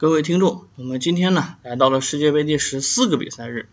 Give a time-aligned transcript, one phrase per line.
[0.00, 3.68] 各位听众，我们今天呢来到了世界杯第十四个比赛日，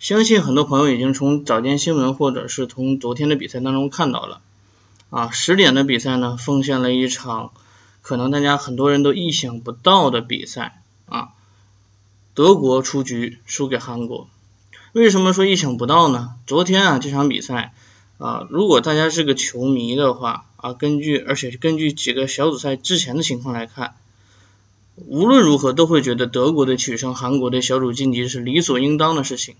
[0.00, 4.40] 相信很多朋友已经从早间新闻或者是从昨天的比赛当中看到了
[5.10, 7.52] 啊，十点的比赛呢奉献了一场
[8.02, 11.28] 可能大家很多人都意想不到的比赛啊，
[12.34, 14.28] 德国出局输给韩国，
[14.92, 16.34] 为什么说意想不到呢？
[16.48, 17.72] 昨天啊这场比赛
[18.18, 23.94] 啊，如果大家是个球迷的话啊，根据而且根据几个小组赛之前的情况来看。
[25.06, 29.54] 无论如何都会觉得德国队取胜韩国队小组晋级是理所应当的事情。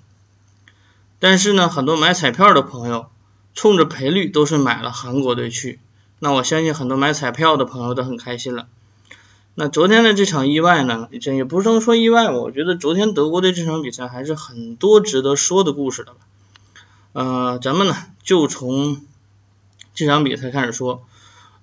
[1.21, 3.07] 但是呢，很多买彩票的朋友
[3.55, 5.79] 冲着赔率都是买了韩国队去。
[6.19, 8.67] 那我相信很多买彩票的朋友都很开心了。
[9.55, 12.34] 那昨天的这场意外呢，这也不能说意外吧。
[12.34, 16.19] 我觉得昨天德国队这场比赛还是很多值得说的故事的吧。
[17.12, 19.01] 呃，咱们呢就从
[19.95, 21.05] 这场比赛开始说。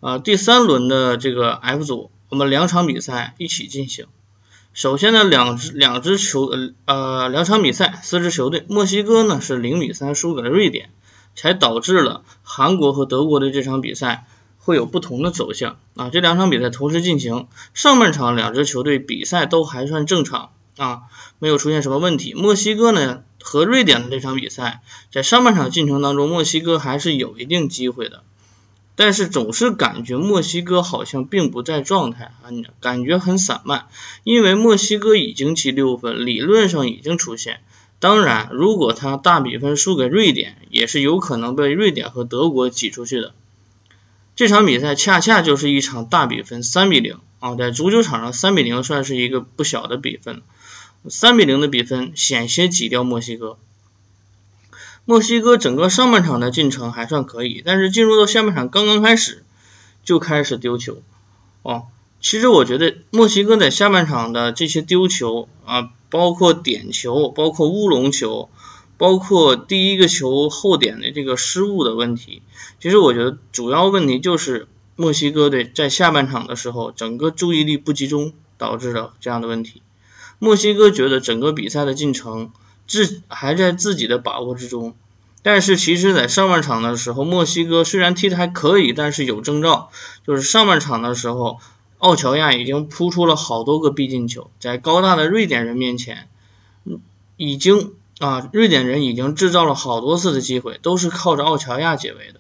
[0.02, 2.12] 呃，第三轮的这个 F 组。
[2.36, 4.08] 我们两场比赛一起进行。
[4.74, 10.90] 首先呢，两支两支球呃呃两场比赛四支球队，墨西哥呢是零比三输给了瑞典，
[11.34, 14.26] 才导致了韩国和德国的这场比赛
[14.58, 16.10] 会有不同的走向啊。
[16.10, 21.04] 这两场比赛同时进行，上半场两支球队比赛都还算正常啊，
[21.40, 22.34] 没有出现什么问题。
[22.34, 28.24] 墨西哥呢和瑞典的这场比赛，在上半场进程当中，墨西哥还是有一定机会的。
[28.96, 33.88] 但是总是感觉墨西哥好像并不在状态啊，感觉很散漫，
[34.24, 37.60] 因为墨西哥已经积六分，理论上已经出线。
[38.00, 43.34] 当然，如果他大比分输给瑞典，也是有可能被瑞典和德国挤出去的。
[44.36, 50.42] 这场比赛恰恰就是一场大比分，三比零啊，在足球场上三比零算是一个不小的比分，
[51.08, 53.58] 三比零的比分险些挤掉墨西哥。
[55.08, 59.44] 墨西哥整个上半场的进程还算可以，但是进入到下半场刚刚开始
[60.04, 60.98] 就开始丢球
[61.62, 61.84] 哦。
[62.22, 68.50] 其实我觉得墨西哥在下半场的这些丢球啊，包括点球、包括乌龙球、
[68.98, 72.42] 包括第一个球后点的这个失误的问题，
[72.82, 79.84] 其实我觉得主要问题就是墨西哥队在下半场的时候整个注意力不集中导致的这样的问题。
[80.40, 82.50] 墨西哥觉得整个比赛的进程。
[82.88, 84.96] 自还在自己的把握之中，
[85.42, 89.90] 但是其实，在上半场的时候，墨西哥虽然踢得还可以，但是有征兆，
[90.26, 91.60] 就是上半场的时候，
[91.98, 96.28] 奥乔亚已经扑出了好多个必进球，在高大的瑞典人面前，
[97.38, 102.40] 已经啊，瑞典人已经制造了好多次的机会，都是靠着奥乔亚解围的。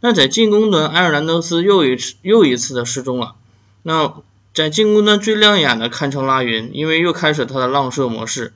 [0.00, 3.36] 那在进攻端，埃尔南德斯又一次又一次的失踪了。
[3.82, 4.14] 那
[4.52, 8.52] 在进攻端最亮眼的堪称拉云，因为又开始他的浪射模式。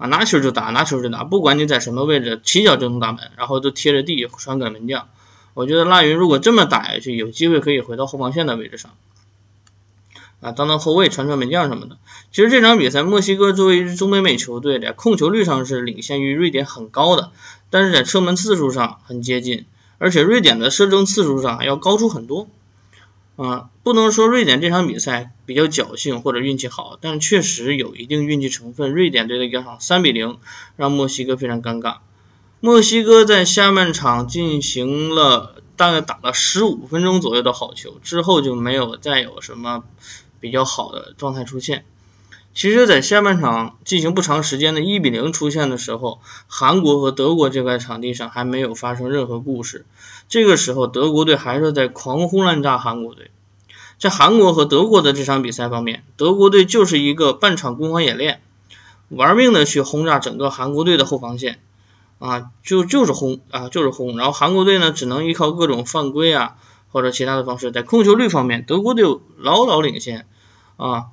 [0.00, 5.08] 啊，拿球就打，拿球就打，不管你在什么位置，起脚就能打门，然后都贴着地传给门将。
[5.52, 8.92] 我觉得拉云如果这么打下去，有机会可以回到后防线的位置上，
[10.40, 11.98] 啊，当当后卫，传传门将什么的。
[12.32, 17.30] 其实这场比赛，墨西哥作为一支中北美球队，在控球率上是领先于瑞典很高的，
[17.68, 19.66] 但是在射门次数上很接近，
[19.98, 22.48] 而且瑞典的射正次数上要高出很多。
[23.40, 28.92] 啊，不能说瑞典这场比赛比较侥幸或者运气好，但确实有一定运气成分。
[28.92, 30.36] 瑞典队的一场三比零
[30.76, 32.00] 让墨西哥非常尴尬。
[32.60, 39.84] 墨西哥在下半场进行了大概打了十五分钟左右的好球，之后就没有再有什么
[40.38, 41.86] 比较好的状态出现。
[42.52, 49.86] 其实，在下半场进行不长时间的一比零出现的时候，韩国和德国这块场地上还没有发生任何故事。
[50.28, 53.30] 这个时候，德国队还是在狂轰滥炸韩国队。
[53.98, 58.40] 在韩国和德国的这场比赛方面，德国队就是一个半场攻防演练，
[59.08, 61.60] 玩命的去轰炸整个韩国队的后防线
[62.18, 64.16] 啊，就就是轰啊，就是轰。
[64.18, 66.56] 然后韩国队呢，只能依靠各种犯规啊
[66.90, 69.04] 或者其他的方式，在控球率方面，德国队
[69.38, 70.26] 牢牢领先
[70.76, 71.06] 啊。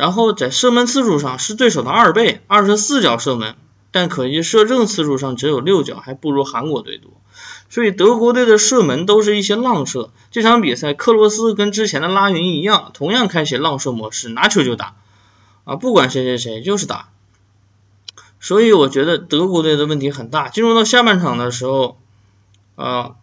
[0.00, 3.54] 然后在射门次数上是对手的二倍，二十四脚射门，
[3.90, 7.10] 但可惜射正次数上只有六脚，还不如韩国队多。
[7.68, 10.10] 所以德国队的射门都是一些浪射。
[10.30, 14.94] 这场比赛，克罗斯跟之前的拉云一样，同样开启浪射模式，拿球就打
[15.64, 17.10] 啊，不管谁谁谁就是打。
[18.40, 20.48] 所以我觉得德国队的问题很大。
[20.48, 21.98] 进入到下半场的时候，
[22.76, 23.16] 啊，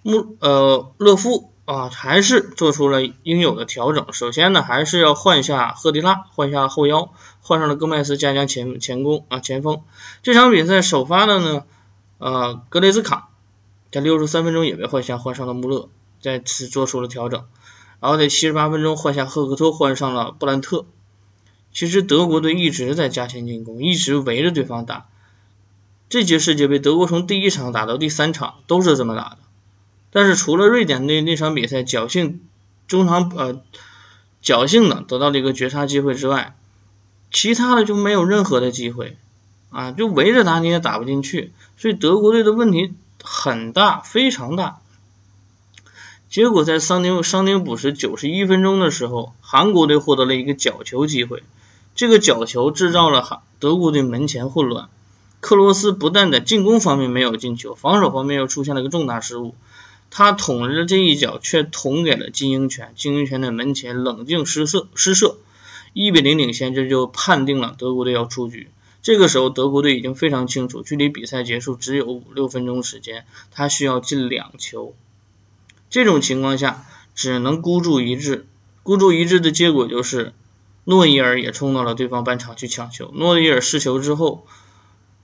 [0.00, 1.52] 穆呃勒夫。
[1.68, 4.10] 啊，还是做出了应有的调整。
[4.14, 7.12] 首先呢，还是要换下赫迪拉，换下后腰，
[7.42, 9.82] 换上了戈麦斯加强前前攻啊前锋。
[10.22, 11.64] 这场比赛首发的呢，
[12.16, 13.28] 呃格雷兹卡
[13.92, 15.90] 在六十三分钟也被换下，换上了穆勒，
[16.22, 17.44] 再次做出了调整。
[18.00, 20.86] 然后在七十八分钟换下赫克托，换上了布兰特。
[21.74, 25.04] 其实德国队一直在加强进攻，一直围着对方打。
[26.08, 29.38] 这届世界杯，德国从第一场打到第三场都是这么打的。
[30.10, 32.40] 但是除了瑞典那那场比赛侥幸
[32.86, 33.60] 中场呃
[34.42, 36.56] 侥幸的得到了一个绝杀机会之外，
[37.30, 39.16] 其他的就没有任何的机会
[39.70, 44.78] 啊，就围着他你也打不进去，所以德国队的问题很大，非常大。
[46.30, 51.42] 结果在桑丁桑丁补时九十一分钟的时候，韩国队获得了一个角球机会，
[51.94, 54.88] 这个角球制造了韩德国队门前混乱。
[55.40, 59.54] 克罗斯不但在进攻方面没有进球，防守方面又出现了一个重大失误。
[60.10, 62.92] 他捅了这一脚，却捅给了金英权。
[62.96, 65.36] 金英权在门前冷静失色失射，
[65.92, 68.68] 一比零领先，这就判定了德国队要出局。
[69.00, 74.94] 这个时候，德国队已经非常清楚，距离比赛结束只有五六分钟时间，他需要进两球。
[75.88, 76.84] 这种情况下，
[77.14, 78.46] 只能孤注一掷。
[78.82, 80.32] 孤注一掷的结果就是，
[80.84, 83.12] 诺伊尔也冲到了对方半场去抢球。
[83.14, 84.46] 诺伊尔失球之后，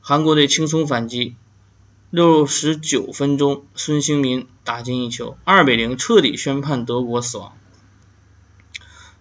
[0.00, 1.34] 韩国队轻松反击。
[2.14, 7.54] 六十九分钟，孙兴民打进一球，二比零彻底宣判德国死亡。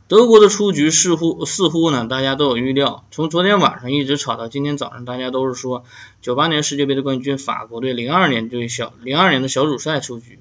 [0.07, 3.04] 德国的出局似乎似乎呢，大家都有预料。
[3.10, 5.86] 从昨天晚上一直吵到今天早上，大家都是说，
[6.22, 10.38] 九八年世界杯的冠军法国队，零二年对小零二年的小组赛出局。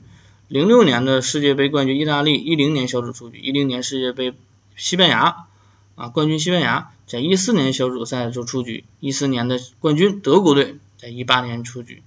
[0.46, 4.34] 零六年的世界杯冠军意大利，一零年小组出局；一零年世界杯
[4.76, 5.46] 西班牙
[5.94, 12.02] 啊冠军西班牙，在一四年小组赛就出局；一四年的冠军德国队，在一八年出局。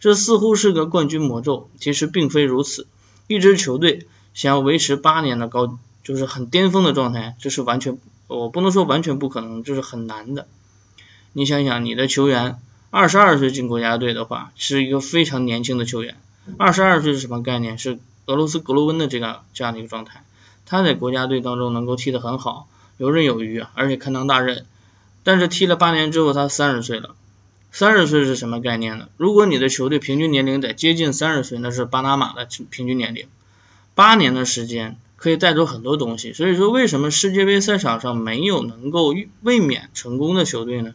[0.00, 2.86] 这似乎是个冠军魔咒，其实并非如此。
[3.26, 10.46] 一支球队想要维持八年的高，就是很巅峰的状态，这是完全我不能说完全不可能，这是很难的。
[11.32, 12.56] 你想想，你的球员
[12.90, 16.16] 二十二岁进国家队的话，是一个非常年轻的球员。
[16.56, 17.76] 二十二岁是什么概念？
[17.76, 20.24] 是俄罗斯格罗温的这个这样的一个状态。
[20.64, 24.64] 他在国家队当中能够踢得很好，游刃有余，而且堪当大任。
[25.22, 27.14] 但是踢了八年之后，他三十岁了。
[27.70, 29.08] 三十岁是什么概念呢？
[29.16, 33.26] 如果你的球队平均年龄在接近三十岁，那是巴拿马的平均年龄。
[33.94, 36.32] 八年的时间可以带走很多东西。
[36.32, 40.94] 所以说，为什么世界杯赛场上没有能够卫冕成功的球队呢？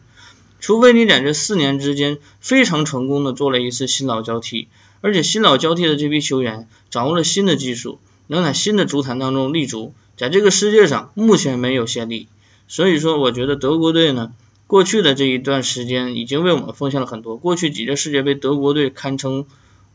[0.60, 4.68] 除非你在这四年之间非常成功的做了一次新老交替。
[5.00, 12.26] 而且新老交替的这批球员掌握了新的技术，能在新的足坛当中立足，在这个世界上目前没有先例。
[12.68, 14.32] 所以说，我觉得德国队呢，
[14.66, 17.36] 过去的这一段时间已经为我们奉献了很多。
[17.36, 19.46] 过去几届世界杯，德国队堪称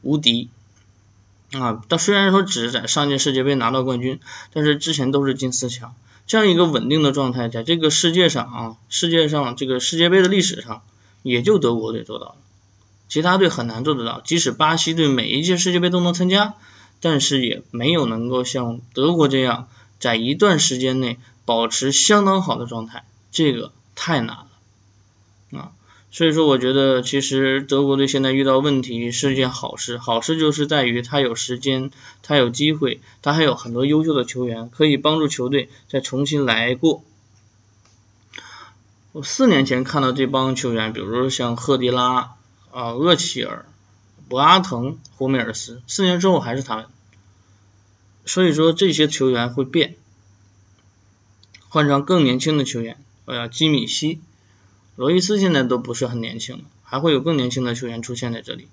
[0.01, 0.49] 无敌
[1.51, 1.81] 啊！
[1.87, 4.19] 但虽然说只是在上届世界杯拿到冠军，
[4.53, 5.95] 但是之前都是进四强，
[6.27, 10.83] 这样一个稳定的状态，在这个世界上啊，世界上这个世界杯的历史上，
[11.23, 12.35] 也就德国队做到了。
[13.07, 16.53] 其他队很难做得到，即使巴西队每一届世界杯都能参加，
[17.01, 19.67] 但是也没有能够像德国这样
[19.99, 24.47] 在一段时间内保持相当好的状态，这个太难了
[25.51, 25.71] 啊！
[26.11, 31.91] 所以说，我觉得其实德国队现在遇到问题是一件好事，好事就是在于他有时间，
[32.23, 37.03] 他有机会，他还有很多优秀的球员可以帮助球队再重新来过。
[39.11, 42.35] 我四年前看到这帮球员，比如说像赫迪拉。
[42.71, 43.65] 啊，厄齐尔、
[44.27, 46.85] 博阿滕、胡梅尔斯，四年之后还是他们。
[48.25, 49.95] 所以说这些球员会变，
[51.67, 54.21] 换上更年轻的球员，呃，基米希、
[54.99, 58.67] 罗伊斯现在都不是很年轻了，还会有更年轻的球员出现在这里。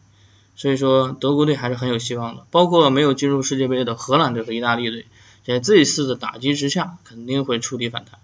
[0.56, 5.06] 所以说德国队还是很有希望的，包括没有进入世界杯的荷兰队和意大利队，
[5.44, 8.18] 在这一次的打击之下肯定会触底反弹。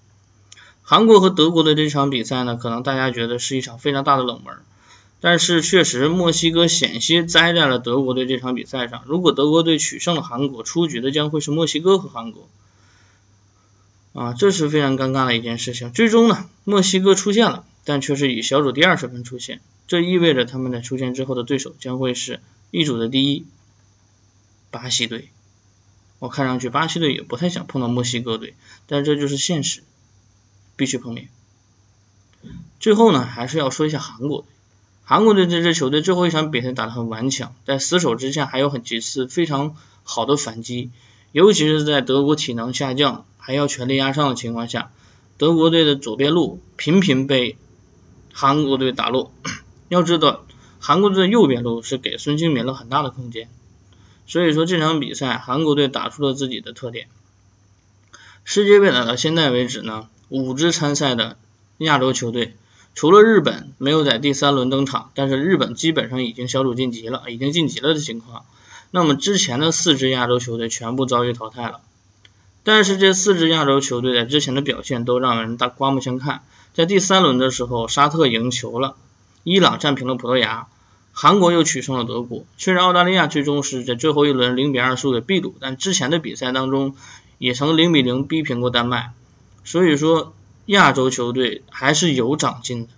[0.83, 4.57] 韩国和德国的这场比赛呢，可能大家觉得是一场非常大的冷门。
[5.21, 9.05] 但是确实，墨西哥险些栽在了德国队这场比赛上。
[9.07, 12.49] 如果德国队取胜了韩国，出局的将会是墨西哥和韩国。
[14.13, 15.93] 啊，这是非常尴尬的一件事情。
[15.93, 19.61] 最终呢，墨西哥出现了，但却是以小组第二身份出现。
[19.87, 23.47] 这意味着他们在出现之后的对手将会是一组的第一
[24.71, 25.29] 巴西队。
[26.19, 28.55] 我看上去巴西队也不太想碰到墨西哥队，
[28.87, 29.83] 但这就是现实，
[30.77, 31.29] 必须碰面。
[32.79, 34.47] 最后呢，还是要说一下韩国队。
[35.05, 40.91] 韩国队这支球队最后一场比赛打得很顽强，在死守之下还有很几次非常好的反击，
[41.33, 44.93] 尤其是在德国体能下降还要全力压上的情况下，
[45.39, 47.57] 德国队的左边路频频被
[48.33, 49.33] 韩国队打落。
[49.89, 50.45] 要知道，
[50.81, 53.49] 韩国队右边路是给孙兴民了很大的空间，
[54.27, 57.09] 所以说这场比赛韩国队打出了自己的特点。
[58.45, 61.37] 世界杯打到现在为止呢，五支参赛的
[61.79, 62.57] 亚洲球队。
[62.95, 68.45] 除了日本没有在第三轮登场，但是日本基本上已经小组晋级了，已经晋级了的情况。
[68.91, 71.81] 那么之前的四支亚洲球队全部遭遇淘汰了。
[72.65, 76.43] 但是这四支亚洲球队在之前的表现都让人大刮目相看。
[76.75, 78.97] 在第三轮的时候，沙特赢球了，
[79.45, 80.69] 伊朗战平了葡萄牙，
[81.13, 82.45] 韩国又取胜了德国。
[82.57, 86.97] 虽然澳大利亚最终是在最后一轮零比二输给秘鲁，但之前的比赛当中
[87.39, 89.13] 也曾零比零逼平过丹麦。
[89.65, 90.33] 所以说，
[90.67, 92.93] 亚洲球队还是有长进的。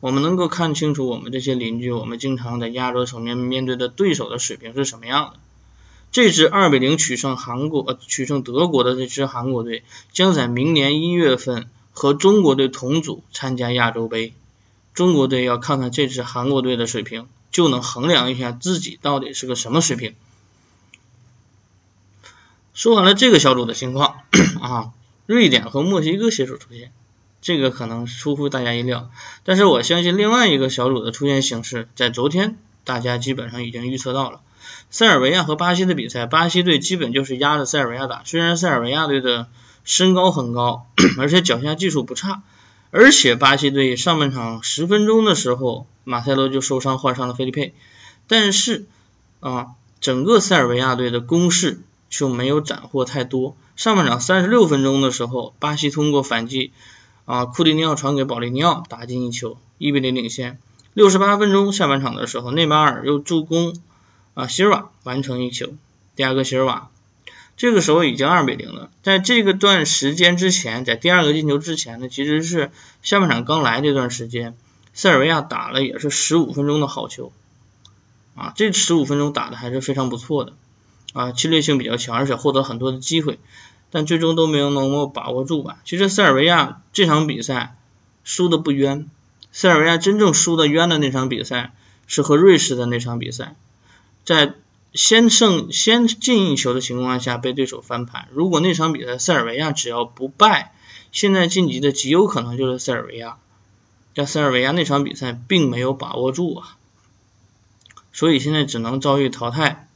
[0.00, 5.40] 我们能够看清楚我们这些邻居，我们经常在亚洲层面面对的对手的水平是什么样的。
[6.10, 14.32] 这支二比零取胜韩国、呃取胜德国的这支韩国队，将在明年一月份和中国队同组参加亚洲杯。
[14.94, 20.14] 中国队要看看这支韩国队的水平，就能衡量一下自己到底是个什么水平。
[22.74, 24.18] 说完了这个小组的情况
[24.60, 24.92] 啊，
[25.26, 26.92] 瑞典和墨西哥携手出现。
[27.40, 29.10] 这个可能出乎大家意料，
[29.44, 34.40] 但是我相信另外一个小组的出现形式，在昨天大家基本上已经预测到了。
[34.88, 38.22] 塞尔维亚和巴西的比赛，巴西队基本就是压着塞尔维亚打。
[38.24, 39.46] 虽然塞尔维亚队的
[39.84, 40.86] 身高很高，
[41.20, 42.42] 而且脚下技术不差，
[42.90, 47.74] 而且巴西队上半场十分钟的时候，马塞洛就受伤换上了菲利佩，
[48.26, 48.86] 但是
[49.40, 49.66] 啊，
[50.00, 53.54] 整个塞尔维亚队的攻势就没有斩获太多。
[53.76, 56.72] 上半场三十六分钟的时候，巴西通过反击。
[57.26, 60.58] 啊，库蒂尼奥传给保利尼奥，打进一球，一比零领先。
[60.98, 63.72] 六十八分钟下半场的时候，内马尔又助攻
[64.34, 65.74] 啊，席尔瓦完成一球，
[66.16, 66.90] 第二个席尔瓦。
[67.56, 68.90] 这个时候已经二比零了。
[69.04, 74.56] 在这个段时间之前，在第二个进球之前呢，其实是下半场刚来这段时间，
[74.92, 77.30] 塞尔维亚打了也是十五分钟的好球
[78.34, 80.54] 啊，这十五分钟打的还是非常不错的
[81.12, 83.38] 啊，侵略性比较强，而且获得很多的机会。
[83.92, 85.78] 但最终都没有能够把握住吧。
[85.84, 87.76] 其实塞尔维亚这场比赛
[88.24, 89.08] 输的不冤，
[89.52, 91.72] 塞尔维亚真正输的冤的那场比赛
[92.06, 93.56] 是和瑞士的那场比赛，
[94.24, 94.54] 在
[94.94, 98.28] 先胜先进一球的情况下被对手翻盘。
[98.32, 100.72] 如果那场比赛塞尔维亚只要不败，
[101.12, 103.36] 现在晋级的极有可能就是塞尔维亚。
[104.14, 106.76] 但塞尔维亚那场比赛并没有把握住啊，
[108.12, 109.88] 所以现在只能遭遇淘汰。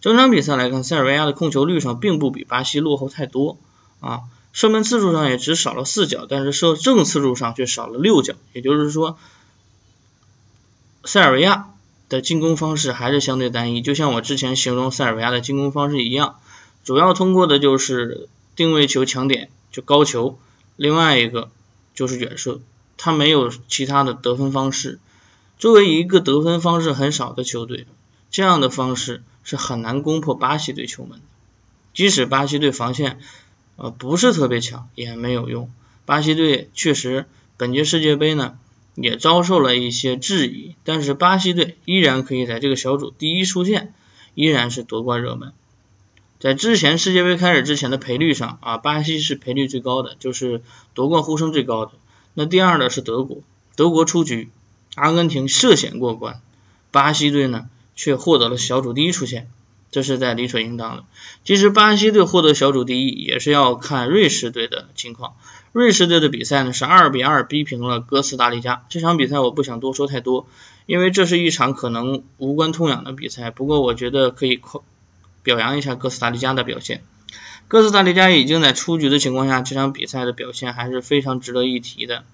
[0.00, 3.58] 整场比赛来看，塞尔维亚的控球率上并不比巴西落后太多
[4.00, 9.18] 啊，射门次数上也只少了四脚，但是射正次数上却少了六脚，也就是说，
[11.04, 11.70] 塞尔维亚
[12.08, 16.40] 的进攻方式还是相对单一，就像我之前形容塞尔维亚的进攻方式一样，
[16.84, 20.38] 主要通过的就是定位球抢点，就高球，
[20.76, 21.50] 另外一个
[21.94, 22.60] 就是远射，
[22.96, 24.98] 它没有其他的得分方式。
[25.58, 27.86] 作为一个得分方式很少的球队，
[28.30, 29.22] 这样的方式。
[29.44, 31.24] 是很难攻破巴西队球门的，
[31.94, 33.18] 即使巴西队防线
[33.78, 35.70] 呃不是特别强也没有用。
[36.04, 37.24] 巴西队确实
[37.56, 38.58] 本届世界杯呢
[38.94, 43.94] 也遭受了一些质疑，但是巴西队依然可以在这个小组第一出线，
[44.34, 45.52] 依然是夺冠热门。
[46.38, 50.60] 在之前世界杯开始之前的赔率上啊，巴西是赔率最高的，就是
[50.92, 51.92] 夺冠呼声最高的。
[52.34, 53.38] 那第二的是德国，
[53.76, 54.50] 德国出局，
[54.96, 56.40] 阿根廷涉险过关，
[56.90, 57.70] 巴西队呢？
[58.00, 59.50] 却获得了小组第一出线，
[59.90, 61.04] 这是在理所应当的。
[61.44, 65.34] 其实巴西队获得小组第一也是要看瑞士队的情况。
[65.72, 68.84] 瑞士队的比赛呢是二比二逼平了哥斯达黎加。
[68.88, 70.46] 这场比赛我不想多说太多，
[70.86, 73.50] 因为这是一场可能无关痛痒的比赛。
[73.50, 74.60] 不过我觉得可以
[75.42, 77.02] 表扬一下哥斯达黎加的表现。
[77.68, 82.24] 哥斯达黎加已经在出局的情况下，这场比赛的表现还是非常值得一提的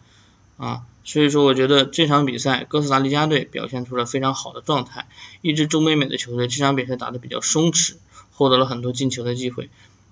[0.57, 0.83] 啊。
[1.07, 5.07] 所以说，我觉得这场比赛哥斯达黎加队表现出了非常好的状态。
[5.43, 7.97] 一支中美美的球队，这场比赛打得比较松弛，
[8.33, 9.69] 获得了很多进球的机会。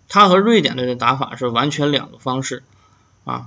[0.08, 2.62] 他和瑞典队的打法是完全两个方式
[3.24, 3.46] 啊。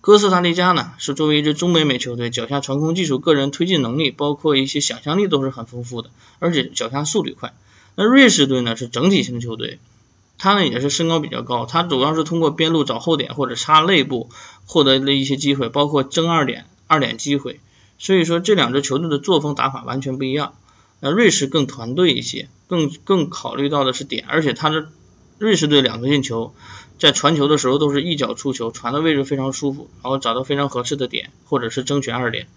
[0.00, 6.10] 哥斯达黎加呢，是作为一支中北美球队，脚下传控技术、个人推进能力，包括一些想象力都是很丰富的，
[6.40, 7.54] 而且脚下速率快。
[7.94, 9.78] 那瑞士队呢，是整体型球队。
[10.38, 14.30] 他呢也是身高比较高，他主要是通过边路找后点或者插内部
[14.64, 17.60] 获得了一些机会，包括争二点二点机会。
[17.98, 20.54] 所以说这两支球队的作风打法完全不一样。
[21.00, 24.88] 那瑞士更团队一些，更更考虑到的是点，而且他的
[25.38, 26.54] 瑞士队两个进球
[26.98, 32.48] 在传球的时候都是一脚出球，传的位置非常舒服，然后找到非常合适的点，或者是争取二点。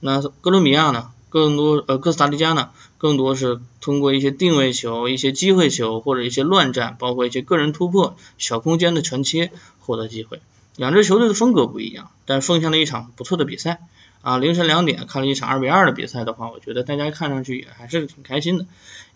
[0.00, 1.10] 那哥伦比亚呢？
[1.34, 9.50] 更多呃哥斯达黎加呢，更多是通过一些定位球、一些机会球或者一些乱战，包括一些个人突破、小空间的传切
[9.80, 10.40] 获得机会。
[10.76, 13.80] 两支球队的风格不一样，但奉献了一场不错的比赛
[14.22, 14.38] 啊！
[14.38, 18.66] 凌晨两点看了一场二比二的比赛的话，我觉得大家看上去也还是挺开心的，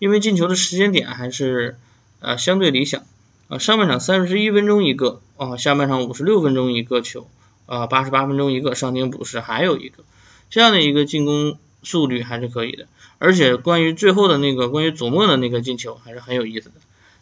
[0.00, 1.78] 因为进球的时间点还是
[2.18, 3.04] 呃相对理想
[3.46, 3.58] 啊。
[3.58, 7.28] 上半场三十一分钟一个啊，下半场五十六分钟一个球
[7.66, 10.02] 啊，八十八分钟一个上顶补时还有一个
[10.50, 11.56] 这样的一个进攻。
[11.82, 12.86] 速率还是可以的，
[13.18, 16.74] 而且关于最后的那个关于祖莫的那个进球还是很有意思的，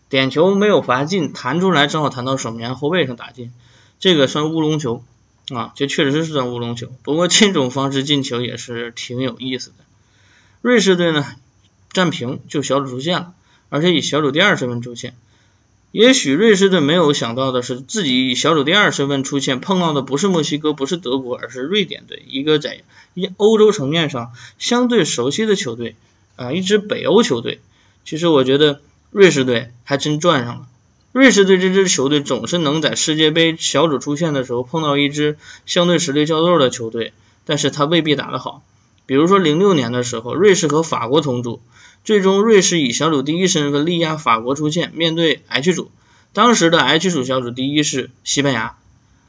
[0.09, 3.53] 点球没有罚进，弹出来正好弹到守门员后背上打进，
[3.99, 5.03] 这个算乌龙球
[5.51, 6.89] 啊，这确实是算乌龙球。
[7.03, 9.85] 不过这种方式进球也是挺有意思的。
[10.63, 11.25] 瑞士队呢
[11.93, 13.35] 战平就小组出线了，
[13.69, 15.15] 而且以小组第二身份出线，
[15.97, 22.83] 也许瑞士队没有想到的是，自己以小组第二身份出现，碰到的不是墨西哥，不是德国，而是瑞典队，一个在
[23.39, 25.97] 欧洲层面上相对熟悉的球队
[26.37, 27.61] 啊，一支北欧球队。
[28.05, 30.67] 其实我觉得瑞士队还真赚上了。
[31.13, 37.15] 瑞士队这支球队总是能在世界杯小组出线的时候碰到一支相对实力较弱的球队，
[37.47, 38.63] 但是他未必打得好。
[39.07, 41.63] 比如说零六年的时候，瑞士和法国同组，
[42.05, 44.93] 最终瑞士以小组第一身份力压法国出线。
[44.95, 45.91] 面对 H 组，
[46.33, 48.77] 当时的 H 组小组第一是西班牙，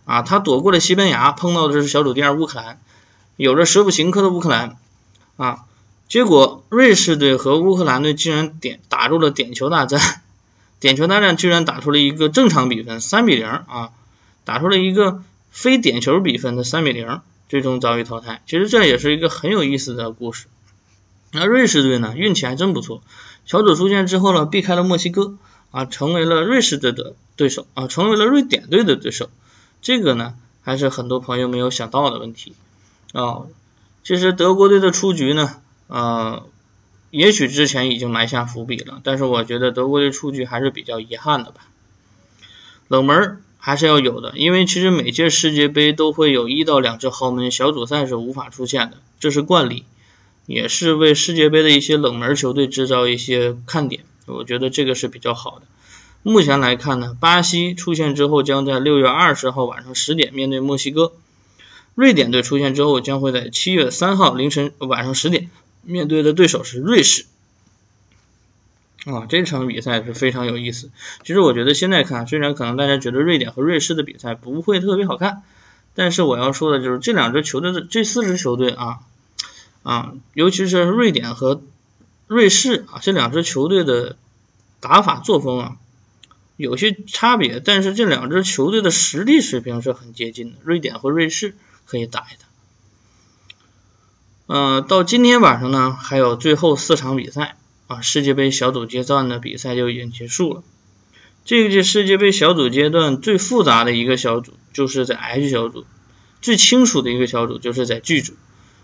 [0.05, 2.79] 啊，他躲过了西班牙，碰到的是小组第二乌克兰，
[3.35, 4.77] 有着舍甫琴科的乌克兰，
[5.37, 5.65] 啊，
[6.09, 10.01] 结果瑞士队和乌克兰队竟然点打入了点球大战。
[10.79, 13.47] 点球大战居然打出了一个正常比分三比零。
[13.47, 13.89] 啊，
[14.45, 18.41] 打出了一个非点球比分的三比零，最终遭遇淘汰。
[18.45, 20.47] 其实这也是一个很有意思的故事。
[21.31, 23.01] 那瑞士队呢，运气还真不错，
[23.45, 25.37] 小组出线之后呢，避开了墨西哥
[25.71, 29.29] 啊，成为了瑞士队的对手啊，成为了瑞典队的对手。
[29.81, 32.53] 这个呢，还是很多朋友没有想到的问题
[33.13, 33.43] 啊。
[34.03, 35.55] 其实德国队的出局呢，
[35.87, 36.45] 呃。
[37.09, 41.61] 也许之前已经埋下伏笔了，但是我觉得德国队出局还是比较遗憾的吧。
[42.89, 49.83] 冷门还是要有的，因为其实每届世界杯都会有一到两支豪门小组赛是无法出现的，这是惯例，
[50.45, 54.05] 也是为世界杯的一些冷门球队制造一些看点。
[54.25, 55.65] 我觉得这个是比较好的。
[56.23, 61.11] 目前来看呢，巴西出现之后将在六月二十号晚上十点面对墨西哥，
[61.93, 65.49] 瑞典队出现之后将会在七月三号凌晨晚上十点。
[65.83, 67.25] 面对的对手是瑞士
[69.07, 70.91] 啊，这场比赛是非常有意思。
[71.23, 75.43] 其实我觉得现在看，虽然可能大家觉得瑞典和瑞士的比赛不会特别好看，
[75.95, 78.99] 但是我要说的就是这两支球队的这四支球队啊
[79.83, 81.61] 啊，尤其是瑞典和
[82.27, 84.17] 瑞士啊这两支球队的
[84.81, 85.77] 打法作风啊
[86.57, 90.57] 有些差别，但是这两支球队的实力水平是很接近的。
[90.63, 92.35] 瑞典和瑞士可以打一
[94.47, 94.53] 打。
[94.53, 100.63] 呃，到今天晚上呢，还有最后四场比赛啊，世界杯小组阶段的比赛就已经结束了。
[101.45, 105.85] 这个届世界杯小组阶段最复杂的一个小组就是在 H 小组，
[106.41, 108.33] 最清楚的一个小组就是在 G 组，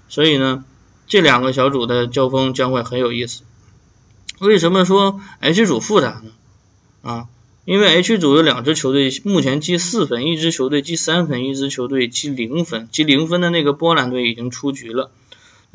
[0.07, 0.63] 所以呢，
[1.05, 3.43] 这两个小组的交锋将会很有意思。
[4.39, 6.31] 为什么说 H 组复杂呢？
[7.01, 7.27] 啊，
[7.65, 15.11] 因为 H 组有两支球队目前积四分，一支球队积三分，一支球队积零分，积零分的那个波兰队已经出局了。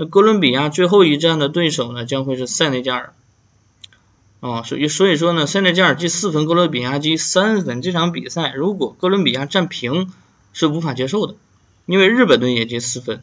[0.01, 3.13] 那哥伦比亚最后一战的对手呢，将会是塞内加尔。
[4.39, 10.13] 啊，所以所以说呢，塞内加尔积四分，哥伦比亚积三分，这场比赛如果哥伦比亚战平
[10.53, 11.35] 是无法接受的，
[11.87, 13.21] 因为日本队也积四分，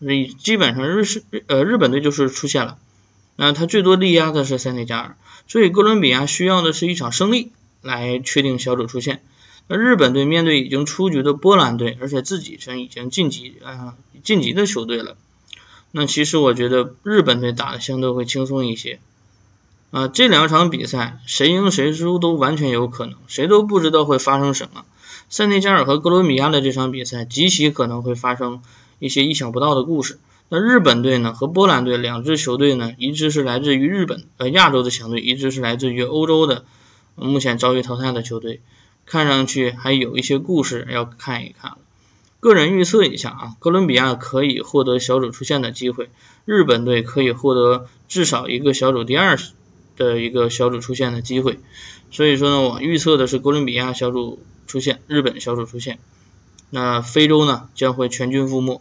[0.00, 2.76] 所以基本上日是呃日本队就是出现了。
[3.36, 5.16] 那他最多力压的是塞内加尔，
[5.48, 9.22] 所以哥伦比亚需要的是一场胜利来确定小组出线。
[9.66, 15.16] 那日本队面对已经出局的波兰队，而且自己是已经晋级啊晋级的球队了。
[15.92, 19.00] 那其实我觉得日本队打的相对会轻松一些
[19.90, 24.84] 啊，这两场比赛谁赢谁输都完全有可能，谁都不知道会发生什么。
[25.28, 28.62] 塞内加尔和哥伦比亚的这场比赛极其可能会发生
[28.98, 30.18] 一些意想不到的故事。
[30.48, 36.64] 那日本队呢和波兰队两支球队呢，一支是来自于日本呃亚洲的强队，一支是来自于欧洲的
[37.16, 38.60] 目前遭遇淘汰的球队，
[39.06, 41.78] 看上去还有一些故事要看一看了。
[42.40, 46.08] 个人预测一下啊，哥伦比亚可以获得小组出线的机会，
[46.46, 49.38] 日本队可以获得至少一个小组第二
[49.96, 51.60] 的一个小组出线的机会。
[52.10, 55.98] 所以说呢，我预测的是哥伦比亚小组出线，日本小组出线。
[56.70, 58.80] 那非洲呢将会全军覆没。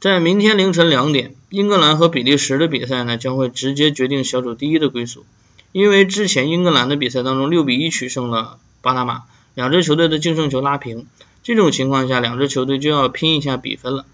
[0.00, 5.24] 在明天凌晨两点，英格兰和比利时的比赛呢将会直接决定小组第一的归属，
[5.70, 9.22] 因为之前英格兰的比赛当中六比一取胜了巴拿马，
[9.54, 11.06] 两支球队的净胜球拉平。
[11.46, 14.04] 这种情况下，两支球队就要拼一下比分了。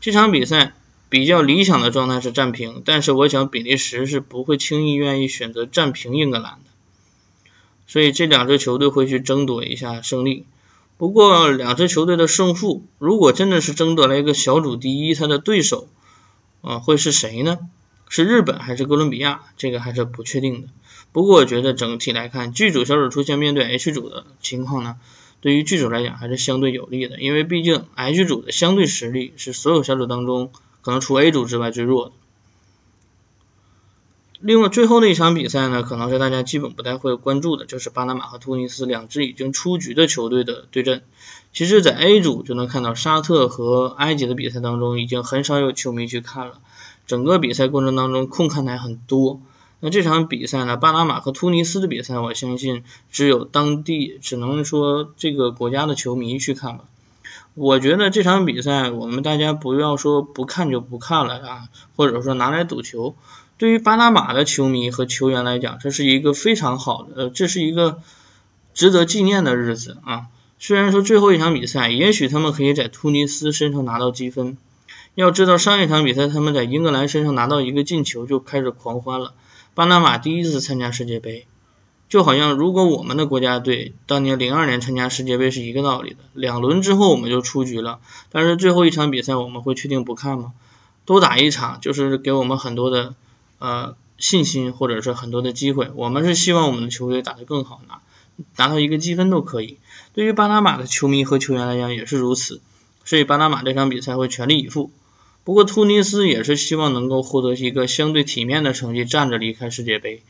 [0.00, 0.74] 这场比赛
[1.08, 7.50] 比较理想的状态是战平，但是我想比利时是不会轻易愿意选择战平英格兰的，
[7.86, 10.44] 所以这两支球队会去争夺一下胜利。
[10.96, 15.86] 不过，两支球队的胜负如果真的是争夺了一个小组第一，他的对手
[16.62, 17.60] 啊会是谁呢？
[18.08, 19.42] 是日本还是哥伦比亚？
[19.56, 20.68] 这个还是不确定的。
[21.12, 24.96] 不过，我觉得整体来看，G 组小组出现面对 H 组的情况呢？
[25.42, 30.50] 对于剧组来讲还是相对有利的，因为毕竟 H 组的相对实力是所有小组当中
[30.80, 32.12] 可能除 A 组之外最弱的。
[34.38, 41.02] 另外最后的一场比赛呢，可能是大家基本不太会关注的，就是巴拿马和突尼斯两支已经出局的球队的对阵。
[41.52, 46.60] 其实，在 A 组就能看到沙特和埃及的比赛当中，已经很少有球迷去看了，
[47.06, 49.40] 整个比赛过程当中空看台很多。
[49.84, 56.84] 那这场比赛呢，巴拿马和突尼斯的比赛，我相信只有当地，只能说这个国家的球迷去看吧。
[57.54, 63.16] 我觉得这场比赛，我们大家不要说不看就不看了啊，或者说拿来赌球。
[63.58, 67.98] 对于巴拿马的球迷和球员来讲，这是一个非常好的，呃这是一个
[68.74, 70.26] 值得纪念的日子啊。
[70.60, 74.56] 虽然说最后一场比赛，也许他们可以在突尼斯身上拿到积分。
[75.16, 79.34] 要知道上一场比赛他们在英格兰身上拿到一个进球就开始狂欢了。
[79.74, 81.46] 巴拿马第一次参加世界杯，
[82.08, 90.52] 就好像如果我们的国家队当年零二年参加世界杯是一个道理的，两轮之后我们就出局了，但是最后一场比赛我们会确定不看吗？
[91.06, 93.14] 多打一场就是给我们很多的
[93.58, 98.02] 呃信心或者是很多的机会，我们是希望我们的球队打得更好，拿
[98.56, 99.78] 拿到一个积分都可以。
[100.12, 102.60] 对于巴拿马的球迷和球员来讲也是如此，
[103.04, 104.90] 所以巴拿马这场比赛会全力以赴。
[105.44, 110.22] 不过突尼斯也是希望能够获得一个相对体面的成绩，站着离开世界杯。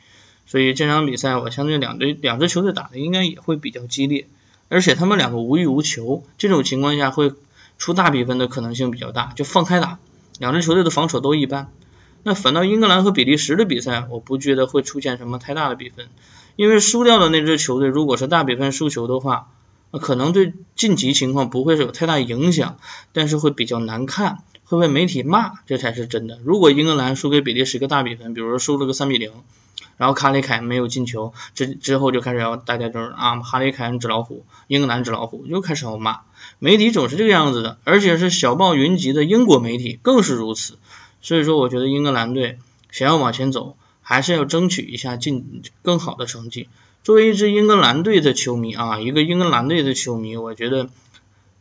[0.46, 4.26] 所以这场比赛我相信两队两支球队打的应该也会比较激烈，
[4.68, 7.32] 而且他们两个无欲无求，这种情况下会
[7.78, 9.98] 出大比分的可能性比较大，就放开打。
[10.38, 11.70] 两支球队的防守都一般，
[12.22, 16.08] 那反倒英格兰和比利时的比赛，我不觉得会出现什么太大的比分，
[16.56, 19.48] 因为输掉的那支球队如果是大比分输球的话，
[19.92, 22.78] 可能对晋级情况不会是有太大影响，
[23.12, 24.38] 但是会比较难看。
[24.78, 26.38] 会被媒体骂，这才是真的。
[26.44, 29.32] 如果英格兰输给比利时个大比分，比如说输了个三比零，
[29.96, 36.20] 然后卡里凯没有进球，之之后就开始要大家就是啊，哈里凯恩纸老虎，英格兰纸老虎，又开始要骂。
[36.58, 40.78] 媒体总是这个样子的，而且是小报云集的英国媒体更是如此。
[41.20, 42.58] 所以说，我觉得英格兰队
[42.90, 46.68] 想要往前走，还是要争取一下进更好的成绩。
[47.04, 50.88] 作为一支英格兰队的球迷啊，一个英格兰队的球迷，我觉得。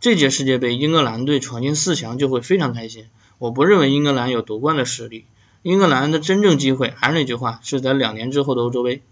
[0.02, 3.06] 这届世界杯，英格兰队闯进四强就会非常开心。
[3.38, 5.26] 我不认为英格兰有夺冠的实力，
[5.62, 9.04] 英格兰的真正机会还是那句话，是在两年之后的欧洲杯。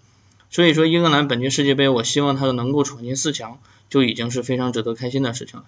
[0.49, 5.65] 所以说，英格兰本届世界杯，我希望他能够闯进四强，就已经是非常值得开心的事情了。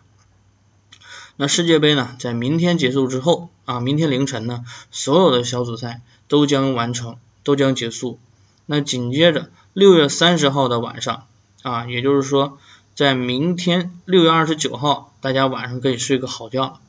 [1.35, 8.17] 那世界杯呢，在明天结束之后啊，明天凌晨呢，所有的小组赛都将完成，都将结束。
[8.65, 11.27] 那紧接着六月三十号的晚上
[11.61, 12.57] 啊，也就是说。
[13.01, 16.79] 在明天六月二十九号，大家晚上可以睡个好觉了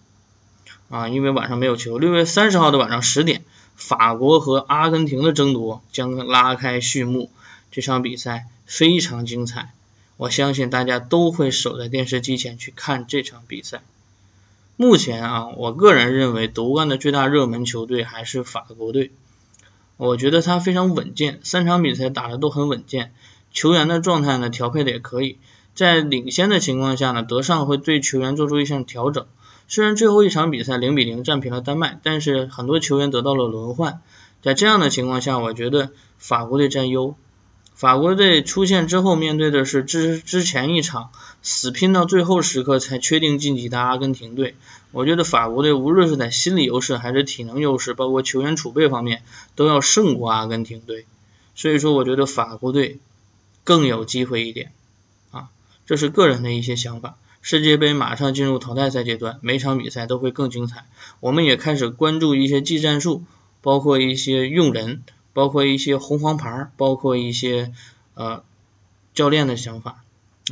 [0.90, 1.98] 啊，因为晚上没有球。
[1.98, 3.42] 六月三十号的晚上十点，
[3.76, 7.30] 法国和阿根廷的争夺将拉开序幕，
[7.70, 9.72] 这场比赛非常精彩，
[10.18, 13.80] 我相信大家都会守在电视机前去看这场比赛。
[14.76, 19.12] 目前啊，我个人认为夺冠的最大热门球队还是法国队，
[19.96, 23.14] 我觉得他非常稳健，三场比赛打的都很稳健，
[23.50, 25.38] 球员的状态呢调配的也可以。
[25.74, 29.26] 在领先的情况下呢，德尚会对球员做出一项调整。
[29.68, 34.00] 虽然最后一场比赛零比零战平了丹麦，但是很多球员得到了轮换。
[34.42, 37.14] 在这样的情况下，我觉得法国队占优。
[37.74, 41.10] 法国队出现之后，面对的是之之前一场
[41.42, 44.54] 死拼到最后时刻才确定晋级的阿根廷队。
[44.90, 49.22] 我觉得法国队无论是在心理优势还是体能优势，包括球员储备方面，
[49.56, 51.06] 都要胜过阿根廷队。
[51.54, 52.98] 所以说，我觉得法国队
[53.64, 54.70] 更有机会一点。
[55.86, 57.16] 这是个人的一些想法。
[57.40, 60.84] 世界杯马上进入淘汰赛阶段，每场比赛都会更精彩。
[61.18, 63.24] 我们也开始关注一些技战术，
[63.62, 67.72] 包括一些用人，包括一些红黄牌，包括一些
[68.14, 68.44] 呃
[69.12, 70.04] 教练的想法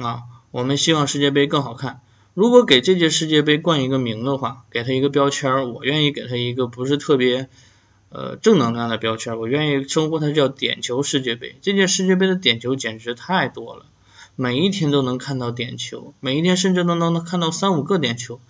[0.02, 0.22] 啊。
[0.50, 2.00] 我们希望世界杯更好看。
[2.34, 7.48] 如果给这届世界杯冠一个名的话，给他一个标签，我愿意给他一个不是特别
[8.08, 11.54] 呃正能量的标签，我愿意称呼它叫点球世界杯。
[11.62, 13.86] 这届世界杯的点球简直太多了。
[14.40, 18.40] 每一天都能看到点球，每一天甚至都能能看到三五个点球，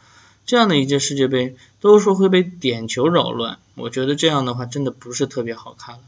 [0.47, 6.03] 这样的一届世界杯都说会被点球扰乱，我觉得这样的话真的不是特别好看了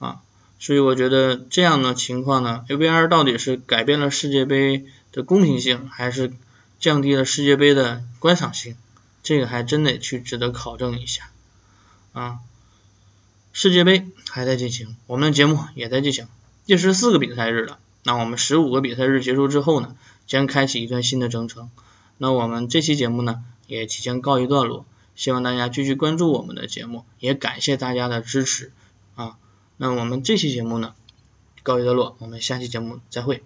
[0.00, 0.20] 啊，
[0.58, 6.32] 所以我觉得这样的情况呢，AVR 到底是改变了世界杯的公平性，还是
[6.80, 8.74] 降低了世界杯的观赏性，
[9.22, 11.30] 这个还真得去值得考证一下
[12.14, 12.40] 啊。
[13.52, 16.26] 世界杯还在进行，我们的节目也在进行，
[16.66, 17.78] 第十四个比赛日了。
[18.04, 21.70] 那我们十五个比赛日结束之后呢，将开启一段新的征程。
[22.16, 24.86] 那我们这期节目呢，也即将告一段落。
[25.14, 28.72] 希望大家继续关注我们的节目，也感谢大家的支持
[29.16, 29.36] 啊。
[29.76, 30.94] 那我们这期节目呢，
[31.64, 33.42] 告一段落，我们下期节目再会。